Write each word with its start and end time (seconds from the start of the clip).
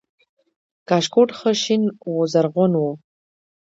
کاشکوټ 0.87 1.29
ښه 1.37 1.51
شین 1.61 1.83
و 2.11 2.15
زرغون 2.31 2.71
و 2.77 2.83